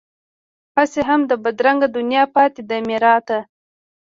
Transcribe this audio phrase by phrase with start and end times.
[0.75, 3.39] هسې هم بدرنګه دنیا پاتې ده میراته